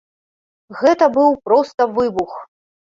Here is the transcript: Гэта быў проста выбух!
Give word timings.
Гэта 0.79 1.11
быў 1.19 1.29
проста 1.47 1.81
выбух! 1.97 2.31